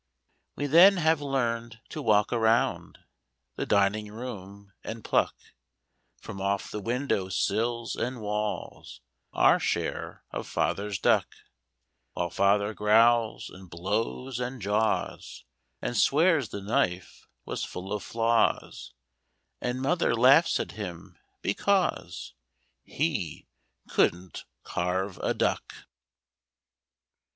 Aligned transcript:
We 0.55 0.65
then 0.65 0.97
have 0.97 1.21
learned 1.21 1.79
to 1.89 2.01
walk 2.01 2.33
around 2.33 2.97
the 3.55 3.67
dining 3.67 4.11
room 4.11 4.73
and 4.83 5.03
pluck 5.03 5.35
From 6.19 6.41
off 6.41 6.71
the 6.71 6.79
windowsills 6.79 7.95
and 7.95 8.19
walls 8.19 9.01
Our 9.31 9.59
share 9.59 10.23
of 10.31 10.47
Father's 10.47 10.97
duck 10.97 11.27
While 12.13 12.31
Father 12.31 12.73
growls 12.73 13.51
and 13.51 13.69
blows 13.69 14.39
and 14.39 14.59
jaws 14.59 15.45
And 15.83 15.95
swears 15.95 16.49
the 16.49 16.61
knife 16.63 17.27
was 17.45 17.63
full 17.63 17.93
of 17.93 18.01
flaws 18.01 18.95
And 19.61 19.83
Mother 19.83 20.15
laughs 20.15 20.59
at 20.59 20.71
him 20.71 21.15
because 21.43 22.33
He 22.81 23.45
couldn't 23.87 24.45
carve 24.63 25.19
a 25.19 25.35
duck. 25.35 25.75